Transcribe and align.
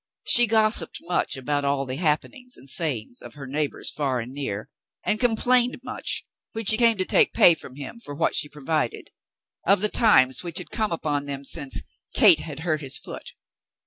She 0.23 0.47
gossiped 0.47 0.97
much 1.03 1.37
about 1.37 1.63
all 1.63 1.85
the 1.85 1.97
happenings 1.97 2.57
and 2.57 2.67
sayings 2.67 3.21
of 3.21 3.35
her 3.35 3.45
neighbors 3.45 3.91
far 3.91 4.19
and 4.19 4.33
near, 4.33 4.67
and 5.05 5.19
com 5.19 5.35
plained 5.35 5.79
much, 5.83 6.25
when 6.53 6.65
she 6.65 6.75
came 6.75 6.97
to 6.97 7.05
take 7.05 7.33
pay 7.33 7.53
from 7.53 7.75
him 7.75 7.99
for 7.99 8.15
what 8.15 8.33
she 8.33 8.49
provided, 8.49 9.11
of 9.67 9.81
the 9.81 9.89
times 9.89 10.41
which 10.41 10.57
had 10.57 10.71
come 10.71 10.91
upon 10.91 11.27
them 11.27 11.43
since 11.43 11.81
*'Cate 12.15 12.39
had 12.39 12.61
hurt 12.61 12.81
his 12.81 12.97
foot." 12.97 13.33